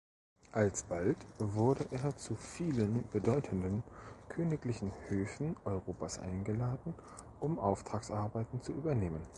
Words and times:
Alsbald 0.53 1.15
wurde 1.37 1.85
er 1.91 2.17
zu 2.17 2.33
vielen 2.35 3.07
bedeutenden 3.11 3.83
königlichen 4.29 4.91
Höfen 5.09 5.55
Europas 5.63 6.17
eingeladen, 6.17 6.95
um 7.39 7.59
Auftragsarbeiten 7.59 8.63
zu 8.63 8.71
übernehmen. 8.71 9.21